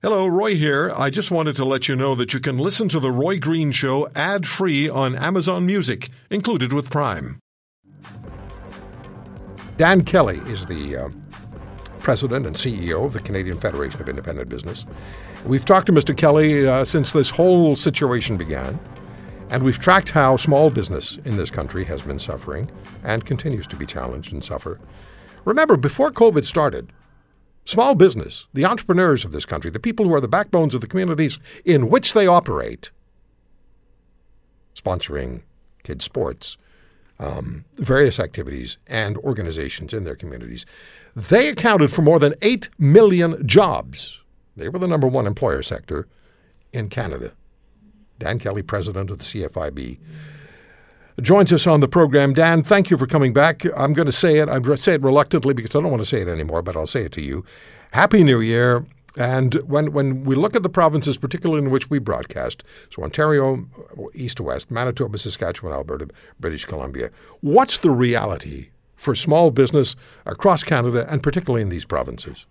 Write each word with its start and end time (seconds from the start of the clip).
Hello, 0.00 0.28
Roy 0.28 0.54
here. 0.54 0.92
I 0.96 1.10
just 1.10 1.32
wanted 1.32 1.56
to 1.56 1.64
let 1.64 1.88
you 1.88 1.96
know 1.96 2.14
that 2.14 2.32
you 2.32 2.38
can 2.38 2.56
listen 2.56 2.88
to 2.90 3.00
The 3.00 3.10
Roy 3.10 3.40
Green 3.40 3.72
Show 3.72 4.08
ad 4.14 4.46
free 4.46 4.88
on 4.88 5.16
Amazon 5.16 5.66
Music, 5.66 6.10
included 6.30 6.72
with 6.72 6.88
Prime. 6.88 7.40
Dan 9.76 10.04
Kelly 10.04 10.38
is 10.46 10.64
the 10.66 10.96
uh, 10.96 11.08
president 11.98 12.46
and 12.46 12.54
CEO 12.54 13.06
of 13.06 13.12
the 13.12 13.18
Canadian 13.18 13.58
Federation 13.58 14.00
of 14.00 14.08
Independent 14.08 14.48
Business. 14.48 14.84
We've 15.44 15.64
talked 15.64 15.86
to 15.86 15.92
Mr. 15.92 16.16
Kelly 16.16 16.68
uh, 16.68 16.84
since 16.84 17.12
this 17.12 17.30
whole 17.30 17.74
situation 17.74 18.36
began, 18.36 18.78
and 19.50 19.64
we've 19.64 19.80
tracked 19.80 20.10
how 20.10 20.36
small 20.36 20.70
business 20.70 21.18
in 21.24 21.36
this 21.36 21.50
country 21.50 21.82
has 21.86 22.02
been 22.02 22.20
suffering 22.20 22.70
and 23.02 23.26
continues 23.26 23.66
to 23.66 23.74
be 23.74 23.84
challenged 23.84 24.32
and 24.32 24.44
suffer. 24.44 24.78
Remember, 25.44 25.76
before 25.76 26.12
COVID 26.12 26.44
started, 26.44 26.92
Small 27.68 27.94
business, 27.94 28.46
the 28.54 28.64
entrepreneurs 28.64 29.26
of 29.26 29.32
this 29.32 29.44
country, 29.44 29.70
the 29.70 29.78
people 29.78 30.06
who 30.06 30.14
are 30.14 30.22
the 30.22 30.26
backbones 30.26 30.72
of 30.74 30.80
the 30.80 30.86
communities 30.86 31.38
in 31.66 31.90
which 31.90 32.14
they 32.14 32.26
operate, 32.26 32.90
sponsoring 34.74 35.42
kids' 35.84 36.06
sports, 36.06 36.56
um, 37.18 37.66
various 37.74 38.18
activities, 38.18 38.78
and 38.86 39.18
organizations 39.18 39.92
in 39.92 40.04
their 40.04 40.16
communities, 40.16 40.64
they 41.14 41.46
accounted 41.46 41.92
for 41.92 42.00
more 42.00 42.18
than 42.18 42.34
8 42.40 42.70
million 42.78 43.46
jobs. 43.46 44.22
They 44.56 44.70
were 44.70 44.78
the 44.78 44.88
number 44.88 45.06
one 45.06 45.26
employer 45.26 45.62
sector 45.62 46.08
in 46.72 46.88
Canada. 46.88 47.32
Dan 48.18 48.38
Kelly, 48.38 48.62
president 48.62 49.10
of 49.10 49.18
the 49.18 49.24
CFIB 49.24 49.98
joins 51.20 51.52
us 51.52 51.66
on 51.66 51.80
the 51.80 51.88
program. 51.88 52.34
Dan, 52.34 52.62
thank 52.62 52.90
you 52.90 52.96
for 52.96 53.06
coming 53.06 53.32
back. 53.32 53.64
I'm 53.76 53.92
going 53.92 54.06
to 54.06 54.12
say 54.12 54.38
it. 54.38 54.46
To 54.46 54.76
say 54.76 54.94
it 54.94 55.02
reluctantly 55.02 55.54
because 55.54 55.74
I 55.74 55.80
don't 55.80 55.90
want 55.90 56.02
to 56.02 56.06
say 56.06 56.20
it 56.20 56.28
anymore, 56.28 56.62
but 56.62 56.76
I'll 56.76 56.86
say 56.86 57.02
it 57.02 57.12
to 57.12 57.22
you. 57.22 57.44
Happy 57.92 58.22
New 58.22 58.40
Year. 58.40 58.84
And 59.16 59.54
when, 59.66 59.92
when 59.92 60.24
we 60.24 60.36
look 60.36 60.54
at 60.54 60.62
the 60.62 60.68
provinces, 60.68 61.16
particularly 61.16 61.64
in 61.64 61.70
which 61.70 61.90
we 61.90 61.98
broadcast, 61.98 62.62
so 62.90 63.02
Ontario, 63.02 63.66
east 64.14 64.36
to 64.36 64.44
west, 64.44 64.70
Manitoba, 64.70 65.18
Saskatchewan, 65.18 65.72
Alberta, 65.74 66.08
British 66.38 66.64
Columbia, 66.64 67.10
what's 67.40 67.78
the 67.78 67.90
reality 67.90 68.68
for 68.94 69.14
small 69.16 69.50
business 69.50 69.96
across 70.24 70.62
Canada 70.62 71.06
and 71.10 71.22
particularly 71.22 71.62
in 71.62 71.68
these 71.68 71.84
provinces? 71.84 72.46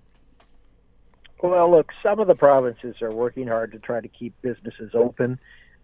Well, 1.42 1.70
look, 1.70 1.92
some 2.02 2.20
of 2.20 2.28
the 2.28 2.36
provinces 2.36 2.96
are 3.02 3.12
working 3.12 3.48
hard 3.48 3.72
to 3.74 3.80
try 3.80 4.02
to 4.02 4.08
keep 4.08 4.34
businesses 4.42 4.92
open. 4.94 5.40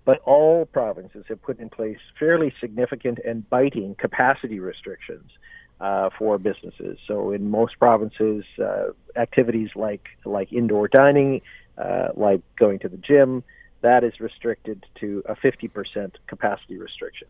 But 0.06 0.20
all 0.26 0.66
provinces 0.66 1.26
have 1.30 1.42
put 1.42 1.59
in 1.59 1.70
place 1.70 2.00
fairly 2.20 2.54
significant 2.59 3.20
and 3.26 3.50
biting 3.50 3.96
capacity 3.96 4.60
restrictions 4.60 5.32
uh, 5.80 6.10
for 6.18 6.38
businesses. 6.38 6.98
So 7.08 7.32
in 7.32 7.50
most 7.50 7.80
provinces, 7.80 8.45
uh, 8.62 8.92
activities 9.16 9.70
like 9.76 10.08
like 10.26 10.52
indoor 10.52 10.88
dining, 10.88 11.42
uh, 11.78 12.10
like 12.16 12.42
going 12.58 12.80
to 12.80 12.90
the 12.90 12.98
gym, 12.98 13.44
that 13.82 14.04
is 14.04 14.20
restricted 14.20 14.86
to 15.02 15.23
a 15.26 15.36
50% 15.36 16.14
capacity 16.28 16.78
restriction. 16.78 17.28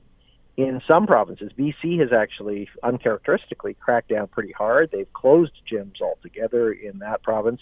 In 0.55 0.81
some 0.87 1.07
provinces, 1.07 1.51
BC 1.57 1.99
has 1.99 2.13
actually 2.13 2.69
uncharacteristically 2.83 3.73
cracked 3.73 4.09
down 4.09 4.27
pretty 4.27 4.51
hard. 4.51 4.91
They've 4.91 5.11
closed 5.13 5.53
gyms 5.69 5.99
altogether 5.99 6.71
in 6.71 6.99
that 6.99 7.23
province. 7.23 7.59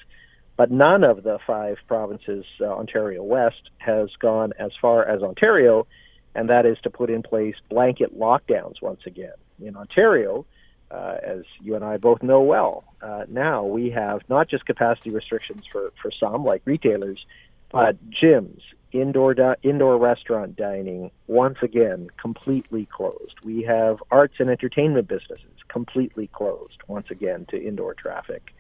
But 0.62 0.70
none 0.70 1.04
of 1.04 1.24
the 1.24 1.40
five 1.48 1.78
provinces, 1.88 2.46
uh, 2.62 2.66
Ontario 2.66 3.24
West, 3.24 3.72
has 3.80 4.12
gone 4.20 4.54
as 4.60 4.70
far 4.80 5.04
as 5.04 5.24
Ontario, 5.24 5.88
and 6.36 6.52
that 6.52 6.68
is 6.68 6.78
to 6.84 6.92
put 6.92 7.10
in 7.10 7.24
place 7.24 7.56
blanket 7.68 8.16
lockdowns 8.16 8.80
once 8.80 9.02
again. 9.08 9.34
In 9.60 9.76
Ontario, 9.76 10.46
uh, 10.92 11.16
as 11.24 11.46
you 11.62 11.74
and 11.74 11.84
I 11.84 11.98
both 11.98 12.22
know 12.22 12.42
well, 12.42 12.84
uh, 13.02 13.24
now 13.28 13.66
we 13.66 13.90
have 13.90 14.22
not 14.30 14.50
just 14.50 14.68
capacity 14.68 15.10
restrictions 15.10 15.64
for, 15.72 15.94
for 16.00 16.12
some, 16.12 16.46
like 16.46 16.62
retailers, 16.66 17.26
but 17.72 17.98
gyms, 18.12 18.62
indoor 18.92 19.34
di- 19.34 19.56
indoor 19.64 19.98
restaurant 19.98 20.58
dining, 20.58 21.10
once 21.26 21.58
again 21.64 22.08
completely 22.18 22.86
closed. 22.86 23.34
We 23.44 23.64
have 23.64 23.98
arts 24.12 24.36
and 24.38 24.52
entertainment 24.52 25.08
businesses 25.08 25.58
completely 25.70 26.28
closed 26.28 26.84
once 26.88 27.10
again 27.10 27.48
to 27.50 27.60
indoor 27.60 27.96
traffic. 27.96 28.54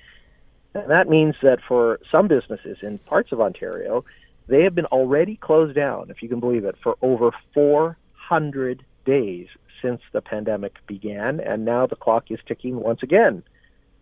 And 0.74 0.90
that 0.90 1.10
means 1.10 1.36
that 1.42 1.60
for 1.62 2.00
some 2.12 2.28
businesses 2.28 2.78
in 2.82 2.98
parts 3.00 3.32
of 3.32 3.42
Ontario, 3.42 4.06
they 4.48 4.64
have 4.64 4.76
been 4.76 4.86
already 4.86 5.36
closed 5.36 5.76
down, 5.76 6.10
if 6.10 6.22
you 6.22 6.30
can 6.30 6.40
believe 6.40 6.66
it, 6.66 6.76
for 6.82 6.98
over 7.02 7.32
400 7.54 8.84
days 9.06 9.48
since 9.82 10.02
the 10.12 10.22
pandemic 10.22 10.76
began, 10.88 11.40
and 11.40 11.66
now 11.66 11.88
the 11.88 11.96
clock 11.96 12.30
is 12.30 12.40
ticking 12.46 12.80
once 12.80 13.04
again. 13.04 13.44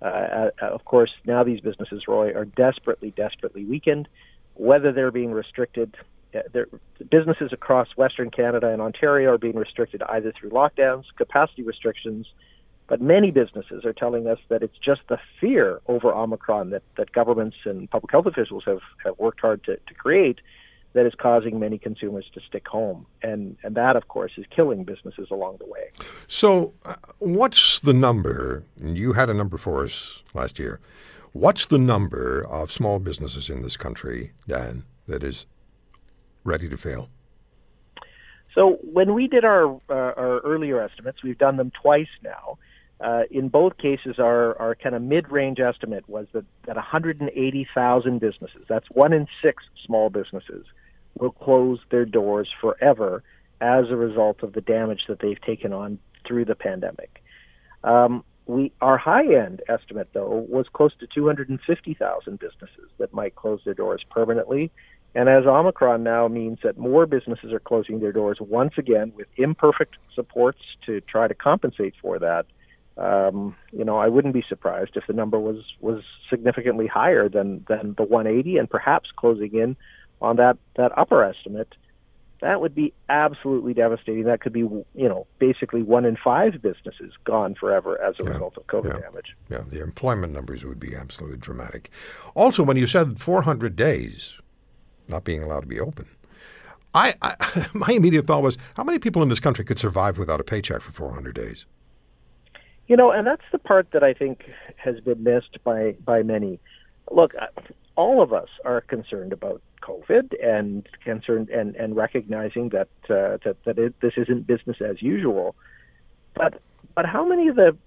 Uh, 0.02 0.06
uh, 0.06 0.52
of 0.62 0.85
course, 0.85 1.12
now 1.25 1.44
these 1.44 1.59
businesses, 1.59 2.08
Roy, 2.08 2.34
are 2.34 2.46
desperately, 2.46 3.12
desperately 3.12 3.66
weakened. 3.66 4.08
Whether 4.56 4.91
they're 4.91 5.12
being 5.12 5.31
restricted, 5.31 5.96
uh, 6.34 6.63
businesses 7.09 7.52
across 7.52 7.90
Western 7.97 8.29
Canada 8.29 8.69
and 8.69 8.81
Ontario 8.81 9.34
are 9.34 9.38
being 9.38 9.56
restricted 9.56 10.02
either 10.03 10.31
through 10.31 10.52
lockdowns, 10.52 11.06
capacity 11.16 11.63
restrictions, 11.63 12.28
but 12.89 13.00
many 13.00 13.29
businesses 13.29 13.85
are 13.85 13.94
telling 13.94 14.27
us 14.27 14.39
that 14.50 14.63
it's 14.63 14.77
just 14.79 15.01
the 15.07 15.19
fear 15.39 15.79
over 15.88 16.11
Omicron 16.11 16.72
that, 16.72 16.81
that 16.97 17.11
governments 17.11 17.55
and 17.63 17.89
public 17.89 18.11
health 18.11 18.25
officials 18.25 18.63
have, 18.66 18.81
have 19.05 19.17
worked 19.19 19.41
hard 19.41 19.63
to, 19.66 19.77
to 19.77 19.94
create 19.94 20.41
that 20.94 21.05
is 21.05 21.13
causing 21.13 21.59
many 21.59 21.78
consumers 21.78 22.25
to 22.33 22.41
stick 22.41 22.67
home. 22.67 23.05
And, 23.22 23.57
and 23.61 23.75
that, 23.75 23.95
of 23.95 24.07
course, 24.07 24.31
is 24.38 24.45
killing 24.49 24.83
businesses 24.83 25.28
along 25.29 25.57
the 25.59 25.67
way. 25.67 25.91
So, 26.28 26.73
uh, 26.83 26.95
what's 27.19 27.79
the 27.79 27.94
number? 27.94 28.63
You 28.83 29.13
had 29.13 29.29
a 29.29 29.35
number 29.35 29.59
for 29.59 29.83
us 29.83 30.23
last 30.33 30.57
year. 30.57 30.79
What's 31.31 31.67
the 31.67 31.78
number 31.78 32.44
of 32.49 32.72
small 32.72 32.97
businesses 32.97 33.51
in 33.51 33.61
this 33.61 33.78
country, 33.78 34.31
Dan, 34.47 34.83
that 35.07 35.23
is 35.23 35.45
ready 36.44 36.67
to 36.67 36.75
fail? 36.75 37.09
So, 38.55 38.79
when 38.81 39.13
we 39.13 39.28
did 39.28 39.45
our, 39.45 39.75
uh, 39.91 40.13
our 40.17 40.39
earlier 40.39 40.81
estimates, 40.81 41.22
we've 41.22 41.38
done 41.38 41.57
them 41.57 41.72
twice 41.83 42.09
now. 42.23 42.57
Uh, 42.99 43.23
in 43.31 43.47
both 43.47 43.77
cases, 43.77 44.19
our, 44.19 44.59
our 44.59 44.75
kind 44.75 44.93
of 44.93 45.01
mid-range 45.01 45.59
estimate 45.59 46.07
was 46.09 46.27
that, 46.33 46.43
that 46.65 46.75
180,000 46.75 48.19
businesses, 48.19 48.65
that's 48.67 48.89
one 48.91 49.13
in 49.13 49.27
six 49.41 49.63
small 49.85 50.09
businesses, 50.09 50.65
will 51.15 51.31
close 51.31 51.79
their 51.91 52.05
doors 52.05 52.49
forever 52.59 53.23
as 53.61 53.89
a 53.89 53.95
result 53.95 54.43
of 54.43 54.53
the 54.53 54.61
damage 54.61 55.05
that 55.07 55.19
they've 55.19 55.41
taken 55.41 55.71
on 55.71 55.97
through 56.25 56.45
the 56.45 56.55
pandemic. 56.55 57.23
Um, 57.83 58.23
we, 58.45 58.71
our 58.81 58.97
high-end 58.97 59.61
estimate, 59.69 60.09
though, 60.13 60.45
was 60.49 60.67
close 60.67 60.93
to 60.99 61.07
250,000 61.07 62.39
businesses 62.39 62.89
that 62.97 63.13
might 63.13 63.35
close 63.35 63.61
their 63.63 63.73
doors 63.73 64.03
permanently. 64.09 64.71
And 65.16 65.29
as 65.29 65.45
Omicron 65.45 66.03
now 66.03 66.27
means 66.27 66.59
that 66.63 66.77
more 66.77 67.05
businesses 67.05 67.53
are 67.53 67.59
closing 67.59 67.99
their 67.99 68.11
doors 68.11 68.39
once 68.41 68.73
again 68.77 69.13
with 69.16 69.27
imperfect 69.37 69.97
supports 70.13 70.61
to 70.85 71.01
try 71.01 71.27
to 71.27 71.33
compensate 71.33 71.93
for 72.01 72.19
that, 72.19 72.45
um, 72.99 73.55
you 73.71 73.85
know, 73.85 73.97
I 73.97 74.09
wouldn't 74.09 74.33
be 74.33 74.43
surprised 74.47 74.97
if 74.97 75.07
the 75.07 75.13
number 75.13 75.39
was 75.39 75.63
was 75.79 76.03
significantly 76.29 76.85
higher 76.85 77.29
than 77.29 77.65
than 77.67 77.95
the 77.97 78.03
180, 78.03 78.57
and 78.57 78.69
perhaps 78.69 79.11
closing 79.15 79.55
in 79.55 79.77
on 80.21 80.35
that 80.35 80.57
that 80.75 80.97
upper 80.97 81.23
estimate. 81.23 81.73
That 82.41 82.61
would 82.61 82.73
be 82.73 82.93
absolutely 83.09 83.73
devastating. 83.73 84.23
That 84.23 84.39
could 84.39 84.53
be, 84.53 84.61
you 84.61 84.85
know, 84.95 85.27
basically 85.39 85.83
one 85.83 86.05
in 86.05 86.15
five 86.15 86.61
businesses 86.61 87.13
gone 87.25 87.53
forever 87.53 88.01
as 88.01 88.15
a 88.21 88.23
yeah, 88.23 88.29
result 88.29 88.55
of 88.55 88.65
COVID 88.67 88.93
yeah, 88.93 88.99
damage. 89.01 89.35
Yeah, 89.49 89.63
the 89.67 89.81
employment 89.81 90.31
numbers 90.31 90.63
would 90.63 90.79
be 90.79 90.95
absolutely 90.95 91.37
dramatic. 91.37 91.89
Also, 92.35 92.63
when 92.63 92.77
you 92.77 92.87
said 92.87 93.19
400 93.19 93.75
days 93.75 94.37
not 95.09 95.25
being 95.25 95.43
allowed 95.43 95.61
to 95.61 95.67
be 95.67 95.81
open, 95.81 96.07
I, 96.93 97.13
I 97.21 97.67
my 97.73 97.89
immediate 97.89 98.25
thought 98.25 98.41
was, 98.41 98.57
how 98.75 98.85
many 98.85 98.99
people 98.99 99.21
in 99.21 99.27
this 99.27 99.41
country 99.41 99.66
could 99.66 99.79
survive 99.79 100.17
without 100.17 100.39
a 100.39 100.45
paycheck 100.45 100.81
for 100.81 100.93
400 100.93 101.35
days? 101.35 101.66
You 102.89 102.97
know, 102.97 103.11
and 103.11 103.25
that's 103.25 103.45
the 103.51 103.59
part 103.59 103.91
that 103.91 104.03
I 104.03 104.13
think 104.13 104.50
has 104.77 105.00
been 105.00 105.23
missed 105.23 105.63
by 105.63 105.95
by 106.03 106.23
many. 106.23 106.59
Look, 107.11 107.35
all 107.95 108.22
of 108.22 108.33
us 108.33 108.50
are 108.66 108.81
concerned 108.81 109.31
about 109.31 109.61
COVID 109.84 110.34
and 110.43 110.90
concerned 111.03 111.49
and, 111.49 111.75
and 111.75 111.96
recognizing 111.96 112.69
that 112.69 112.90
uh, 113.03 113.37
that 113.43 113.58
that 113.66 113.78
it, 113.78 113.99
this 114.02 114.14
isn't 114.17 114.47
business 114.47 114.78
as 114.81 115.03
usual. 115.03 115.55
But 116.34 116.61
but 116.96 117.05
how 117.05 117.23
many 117.23 117.47
of 117.47 117.55
the 117.55 117.78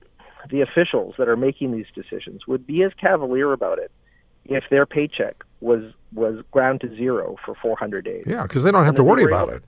the 0.50 0.60
officials 0.60 1.16
that 1.18 1.28
are 1.28 1.36
making 1.36 1.72
these 1.72 1.86
decisions 1.92 2.46
would 2.46 2.64
be 2.64 2.84
as 2.84 2.92
cavalier 2.94 3.52
about 3.52 3.80
it 3.80 3.90
if 4.44 4.68
their 4.70 4.86
paycheck 4.86 5.42
was 5.60 5.82
was 6.12 6.44
ground 6.52 6.80
to 6.82 6.94
zero 6.94 7.34
for 7.44 7.56
400 7.56 8.04
days? 8.04 8.22
Yeah, 8.24 8.42
because 8.42 8.62
they 8.62 8.70
don't 8.70 8.84
have 8.84 8.94
to 8.94 9.04
worry 9.04 9.24
about 9.24 9.48
it. 9.48 9.64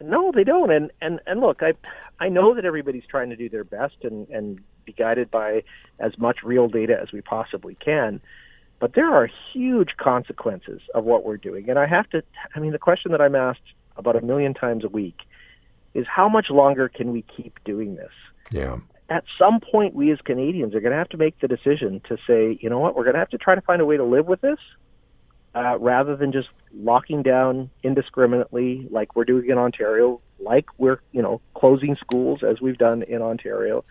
No, 0.00 0.32
they 0.32 0.44
don't. 0.44 0.70
And 0.70 0.90
and 1.00 1.20
and 1.26 1.40
look, 1.40 1.62
I 1.62 1.74
I 2.20 2.28
know 2.28 2.54
that 2.54 2.64
everybody's 2.64 3.06
trying 3.06 3.30
to 3.30 3.36
do 3.36 3.48
their 3.48 3.64
best 3.64 3.96
and 4.02 4.28
and 4.28 4.60
be 4.84 4.92
guided 4.92 5.30
by 5.30 5.64
as 5.98 6.16
much 6.18 6.42
real 6.42 6.68
data 6.68 6.98
as 7.00 7.12
we 7.12 7.20
possibly 7.20 7.74
can. 7.74 8.20
But 8.80 8.94
there 8.94 9.12
are 9.12 9.28
huge 9.52 9.96
consequences 9.96 10.80
of 10.94 11.04
what 11.04 11.24
we're 11.24 11.36
doing. 11.36 11.68
And 11.68 11.78
I 11.78 11.86
have 11.86 12.08
to 12.10 12.22
I 12.54 12.60
mean 12.60 12.72
the 12.72 12.78
question 12.78 13.12
that 13.12 13.20
I'm 13.20 13.34
asked 13.34 13.60
about 13.96 14.16
a 14.16 14.20
million 14.20 14.54
times 14.54 14.84
a 14.84 14.88
week 14.88 15.18
is 15.94 16.06
how 16.06 16.28
much 16.28 16.48
longer 16.50 16.88
can 16.88 17.12
we 17.12 17.22
keep 17.22 17.58
doing 17.64 17.96
this? 17.96 18.12
Yeah. 18.52 18.78
At 19.08 19.24
some 19.38 19.58
point 19.58 19.94
we 19.94 20.12
as 20.12 20.20
Canadians 20.20 20.74
are 20.74 20.80
going 20.80 20.92
to 20.92 20.98
have 20.98 21.08
to 21.08 21.16
make 21.16 21.40
the 21.40 21.48
decision 21.48 22.00
to 22.08 22.18
say, 22.26 22.58
you 22.60 22.70
know 22.70 22.78
what, 22.78 22.94
we're 22.94 23.04
going 23.04 23.14
to 23.14 23.20
have 23.20 23.30
to 23.30 23.38
try 23.38 23.54
to 23.56 23.60
find 23.62 23.82
a 23.82 23.86
way 23.86 23.96
to 23.96 24.04
live 24.04 24.26
with 24.26 24.42
this 24.42 24.58
uh, 25.54 25.78
rather 25.78 26.16
than 26.16 26.32
just 26.32 26.48
locking 26.74 27.22
down 27.22 27.70
indiscriminately 27.82 28.86
like 28.90 29.16
we're 29.16 29.24
doing 29.24 29.48
in 29.48 29.58
Ontario, 29.58 30.20
like 30.38 30.66
we're 30.78 31.00
you 31.12 31.22
know 31.22 31.40
closing 31.54 31.94
schools 31.94 32.42
as 32.42 32.60
we've 32.60 32.78
done 32.78 33.02
in 33.02 33.22
Ontario. 33.22 33.84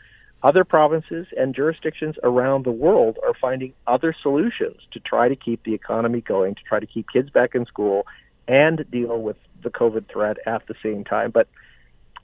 Other 0.44 0.64
provinces 0.64 1.26
and 1.36 1.56
jurisdictions 1.56 2.16
around 2.22 2.64
the 2.64 2.72
world 2.72 3.18
are 3.26 3.34
finding 3.34 3.74
other 3.88 4.14
solutions 4.22 4.82
to 4.92 5.00
try 5.00 5.28
to 5.28 5.36
keep 5.36 5.64
the 5.64 5.74
economy 5.74 6.22
going, 6.22 6.54
to 6.56 6.62
try 6.64 6.80
to 6.80 6.86
keep 6.86 7.10
kids 7.12 7.32
back 7.32 7.56
in 7.56 7.66
school, 7.66 8.06
and 8.48 8.86
deal 8.92 9.20
with 9.20 9.38
the 9.64 9.72
COVID 9.72 10.08
threat 10.08 10.38
at 10.46 10.66
the 10.68 10.76
same 10.84 11.04
time. 11.04 11.32
But 11.32 11.48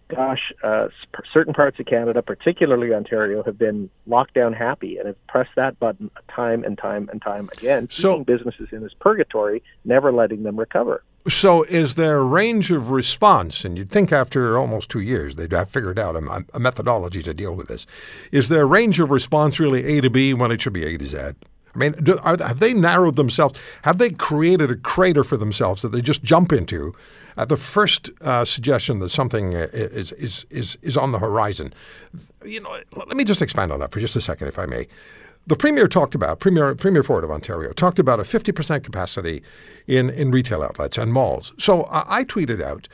gosh, 0.08 0.52
uh, 0.64 0.90
certain 1.34 1.54
parts 1.54 1.80
of 1.80 1.86
Canada, 1.86 2.22
particularly 2.22 2.94
Ontario, 2.94 3.44
have 3.44 3.58
been 3.58 3.90
lockdown 4.08 4.56
happy 4.56 4.98
and 4.98 5.08
have 5.08 5.28
pressed 5.28 5.56
that 5.56 5.80
button 5.80 6.12
time 6.28 6.64
and 6.64 6.78
time 6.78 7.10
and 7.12 7.22
time 7.22 7.50
again, 7.58 7.88
so, 7.90 8.12
keeping 8.12 8.24
businesses 8.24 8.70
in 8.72 8.82
this 8.82 8.94
purgatory, 9.00 9.64
never 9.86 10.12
letting 10.12 10.44
them 10.44 10.60
recover. 10.60 11.04
So, 11.30 11.64
is 11.64 11.96
there 11.96 12.18
a 12.18 12.24
range 12.24 12.70
of 12.70 12.92
response? 12.92 13.64
And 13.64 13.78
you'd 13.78 13.90
think 13.90 14.12
after 14.12 14.58
almost 14.58 14.90
two 14.90 15.00
years 15.00 15.36
they'd 15.36 15.54
have 15.54 15.70
figured 15.70 15.98
out 15.98 16.16
a, 16.16 16.46
a 16.54 16.60
methodology 16.60 17.24
to 17.24 17.34
deal 17.34 17.56
with 17.56 17.70
this. 17.70 17.86
Is 18.32 18.50
there 18.50 18.64
a 18.64 18.66
range 18.66 19.00
of 19.00 19.10
response 19.10 19.60
really 19.60 19.86
A 19.98 20.02
to 20.02 20.10
B 20.10 20.34
when 20.34 20.52
it 20.52 20.62
should 20.62 20.74
be 20.74 20.86
A 20.86 20.98
to 20.98 21.06
Z? 21.06 21.18
I 21.76 21.78
mean, 21.78 21.94
do, 22.04 22.20
are, 22.20 22.38
have 22.38 22.60
they 22.60 22.74
narrowed 22.74 23.16
themselves? 23.16 23.56
Have 23.84 23.98
they 23.98 24.12
created 24.12 24.70
a 24.70 24.76
crater 24.76 25.24
for 25.24 25.38
themselves 25.38 25.82
that 25.82 25.92
they 25.92 26.02
just 26.02 26.24
jump 26.24 26.54
into 26.54 26.94
at 27.36 27.50
the 27.50 27.58
first 27.58 28.12
uh, 28.22 28.46
suggestion 28.46 29.00
that 29.00 29.10
something 29.10 29.56
uh, 29.56 29.68
is, 29.74 30.12
is, 30.14 30.46
is, 30.50 30.78
is 30.82 30.98
on 30.98 31.12
the 31.12 31.20
horizon? 31.20 31.74
You 32.46 32.62
know, 32.62 32.78
let 32.96 33.16
me 33.16 33.24
just 33.24 33.42
expand 33.42 33.72
on 33.72 33.80
that 33.80 33.92
for 33.92 34.00
just 34.00 34.16
a 34.16 34.22
second, 34.22 34.48
if 34.48 34.60
I 34.60 34.66
may. 34.66 34.88
The 35.46 35.56
Premier 35.58 35.88
talked 35.88 36.16
about, 36.16 36.40
Premier, 36.40 36.74
Premier 36.76 37.04
Ford 37.04 37.24
of 37.24 37.32
Ontario, 37.32 37.74
talked 37.74 38.00
about 38.00 38.20
a 38.20 38.24
50% 38.24 38.84
capacity 38.84 39.44
in, 39.88 40.10
in 40.10 40.32
retail 40.32 40.64
outlets 40.64 40.98
and 40.98 41.12
malls. 41.12 41.54
So 41.58 41.84
I, 41.84 42.20
I 42.20 42.24
tweeted 42.24 42.62
out, 42.62 42.88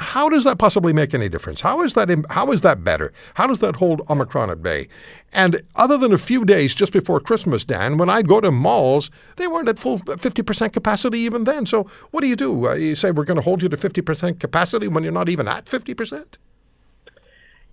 how 0.00 0.28
does 0.28 0.44
that 0.44 0.58
possibly 0.58 0.92
make 0.92 1.12
any 1.12 1.28
difference? 1.28 1.60
How 1.60 1.82
is 1.82 1.94
that 1.94 2.08
how 2.30 2.52
is 2.52 2.62
that 2.62 2.82
better? 2.82 3.12
How 3.34 3.46
does 3.46 3.58
that 3.58 3.76
hold 3.76 4.00
Omicron 4.08 4.50
at 4.50 4.62
bay? 4.62 4.88
And 5.32 5.62
other 5.76 5.98
than 5.98 6.12
a 6.12 6.18
few 6.18 6.44
days 6.44 6.74
just 6.74 6.92
before 6.92 7.20
Christmas, 7.20 7.64
Dan, 7.64 7.98
when 7.98 8.08
I'd 8.08 8.26
go 8.26 8.40
to 8.40 8.50
malls, 8.50 9.10
they 9.36 9.46
weren't 9.46 9.68
at 9.68 9.78
full 9.78 9.98
50% 9.98 10.72
capacity 10.72 11.20
even 11.20 11.44
then. 11.44 11.66
So 11.66 11.84
what 12.10 12.22
do 12.22 12.26
you 12.26 12.34
do? 12.34 12.68
Uh, 12.68 12.74
you 12.74 12.94
say 12.96 13.10
we're 13.10 13.24
going 13.24 13.36
to 13.36 13.42
hold 13.42 13.62
you 13.62 13.68
to 13.68 13.76
50% 13.76 14.40
capacity 14.40 14.88
when 14.88 15.04
you're 15.04 15.12
not 15.12 15.28
even 15.28 15.46
at 15.46 15.66
50%? 15.66 16.24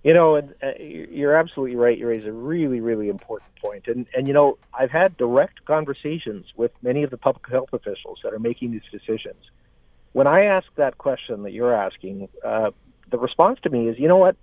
You 0.04 0.14
know, 0.14 0.36
and 0.36 0.54
uh, 0.62 0.72
you're 0.78 1.34
absolutely 1.34 1.76
right. 1.76 1.98
You 1.98 2.06
raise 2.06 2.24
a 2.26 2.32
really, 2.32 2.80
really 2.80 3.08
important 3.08 3.50
point. 3.56 3.88
And 3.88 4.06
and 4.14 4.28
you 4.28 4.34
know, 4.34 4.58
I've 4.72 4.90
had 4.90 5.16
direct 5.16 5.64
conversations 5.64 6.46
with 6.56 6.70
many 6.82 7.02
of 7.02 7.10
the 7.10 7.16
public 7.16 7.48
health 7.48 7.72
officials 7.72 8.20
that 8.22 8.32
are 8.32 8.38
making 8.38 8.70
these 8.70 8.82
decisions 8.92 9.42
when 10.18 10.26
I 10.26 10.46
ask 10.46 10.66
that 10.74 10.98
question 10.98 11.44
that 11.44 11.52
you're 11.52 11.72
asking, 11.72 12.28
uh, 12.44 12.72
the 13.08 13.18
response 13.18 13.60
to 13.62 13.70
me 13.70 13.86
is, 13.86 14.00
you 14.00 14.08
know 14.08 14.16
what? 14.16 14.34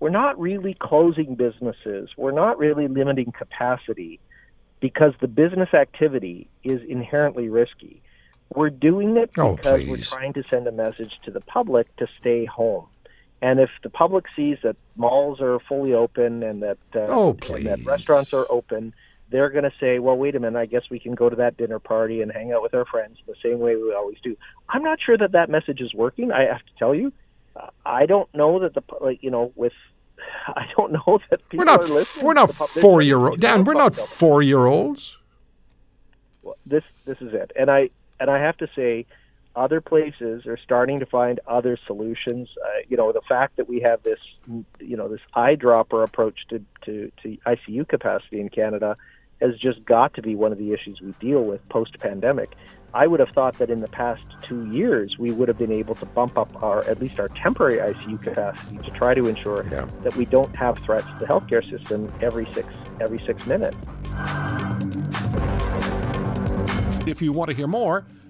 We're 0.00 0.10
not 0.10 0.40
really 0.40 0.74
closing 0.74 1.36
businesses. 1.36 2.10
We're 2.16 2.32
not 2.32 2.58
really 2.58 2.88
limiting 2.88 3.30
capacity 3.30 4.18
because 4.80 5.12
the 5.20 5.28
business 5.28 5.72
activity 5.72 6.48
is 6.64 6.82
inherently 6.82 7.48
risky. 7.48 8.02
We're 8.52 8.70
doing 8.70 9.16
it 9.16 9.30
oh, 9.38 9.54
because 9.54 9.82
please. 9.82 9.88
we're 9.88 9.98
trying 9.98 10.32
to 10.32 10.42
send 10.50 10.66
a 10.66 10.72
message 10.72 11.12
to 11.26 11.30
the 11.30 11.40
public 11.40 11.94
to 11.98 12.08
stay 12.18 12.44
home. 12.44 12.86
And 13.40 13.60
if 13.60 13.70
the 13.84 13.90
public 13.90 14.24
sees 14.34 14.58
that 14.64 14.74
malls 14.96 15.40
are 15.40 15.60
fully 15.60 15.94
open 15.94 16.42
and 16.42 16.60
that 16.64 16.78
uh, 16.92 17.06
oh, 17.08 17.38
and 17.50 17.66
that 17.66 17.84
restaurants 17.84 18.34
are 18.34 18.46
open, 18.50 18.92
they're 19.30 19.50
going 19.50 19.64
to 19.64 19.72
say, 19.80 19.98
well, 19.98 20.16
wait 20.16 20.36
a 20.36 20.40
minute, 20.40 20.58
I 20.58 20.66
guess 20.66 20.82
we 20.90 20.98
can 20.98 21.14
go 21.14 21.28
to 21.28 21.36
that 21.36 21.56
dinner 21.56 21.78
party 21.78 22.20
and 22.20 22.30
hang 22.30 22.52
out 22.52 22.62
with 22.62 22.74
our 22.74 22.84
friends 22.84 23.18
the 23.26 23.34
same 23.42 23.58
way 23.58 23.74
we 23.76 23.94
always 23.94 24.18
do. 24.22 24.36
I'm 24.68 24.82
not 24.82 24.98
sure 25.04 25.16
that 25.16 25.32
that 25.32 25.48
message 25.50 25.80
is 25.80 25.92
working. 25.94 26.30
I 26.30 26.42
have 26.42 26.58
to 26.58 26.72
tell 26.78 26.94
you, 26.94 27.12
I 27.84 28.06
don't 28.06 28.32
know 28.34 28.58
that 28.60 28.74
the 28.74 28.82
like 29.00 29.22
you 29.22 29.30
know 29.30 29.52
with 29.54 29.72
I 30.48 30.66
don't 30.76 30.92
know 30.92 31.20
that 31.30 31.48
people 31.48 31.58
we're 31.58 31.72
not, 31.72 31.82
are 31.82 31.88
listening. 31.88 32.24
We're 32.24 32.34
not 32.34 32.54
four 32.54 33.02
year 33.02 33.26
old 33.26 33.40
Dan. 33.40 33.64
We're 33.64 33.74
not 33.74 33.94
four 33.94 34.42
year 34.42 34.66
olds. 34.66 35.16
Well, 36.42 36.56
this 36.66 36.84
this 37.04 37.20
is 37.20 37.32
it, 37.32 37.52
and 37.58 37.70
I 37.70 37.90
and 38.20 38.30
I 38.30 38.38
have 38.38 38.56
to 38.58 38.68
say, 38.74 39.06
other 39.56 39.80
places 39.80 40.46
are 40.46 40.56
starting 40.56 41.00
to 41.00 41.06
find 41.06 41.40
other 41.46 41.78
solutions. 41.86 42.48
Uh, 42.62 42.68
you 42.88 42.96
know, 42.96 43.12
the 43.12 43.20
fact 43.28 43.56
that 43.56 43.68
we 43.68 43.80
have 43.80 44.02
this 44.02 44.18
you 44.80 44.96
know 44.96 45.08
this 45.08 45.20
eyedropper 45.34 46.04
approach 46.04 46.46
to 46.48 46.64
to, 46.82 47.10
to 47.22 47.36
ICU 47.46 47.88
capacity 47.88 48.40
in 48.40 48.48
Canada 48.48 48.96
has 49.40 49.56
just 49.58 49.84
got 49.84 50.14
to 50.14 50.22
be 50.22 50.34
one 50.34 50.52
of 50.52 50.58
the 50.58 50.72
issues 50.72 51.00
we 51.00 51.12
deal 51.20 51.42
with 51.42 51.66
post 51.68 51.98
pandemic. 51.98 52.54
I 52.94 53.08
would 53.08 53.18
have 53.18 53.30
thought 53.30 53.58
that 53.58 53.70
in 53.70 53.80
the 53.80 53.88
past 53.88 54.22
two 54.42 54.70
years 54.70 55.18
we 55.18 55.32
would 55.32 55.48
have 55.48 55.58
been 55.58 55.72
able 55.72 55.96
to 55.96 56.06
bump 56.06 56.38
up 56.38 56.62
our 56.62 56.84
at 56.84 57.00
least 57.00 57.18
our 57.18 57.28
temporary 57.28 57.78
ICU 57.78 58.22
capacity 58.22 58.78
to 58.78 58.90
try 58.92 59.14
to 59.14 59.26
ensure 59.26 59.66
yeah. 59.68 59.86
that 60.04 60.14
we 60.14 60.24
don't 60.26 60.54
have 60.54 60.78
threats 60.78 61.06
to 61.06 61.16
the 61.18 61.26
healthcare 61.26 61.68
system 61.68 62.12
every 62.20 62.46
six 62.52 62.68
every 63.00 63.18
six 63.20 63.46
minutes. 63.46 63.76
If 67.06 67.20
you 67.20 67.32
want 67.32 67.50
to 67.50 67.56
hear 67.56 67.66
more, 67.66 68.06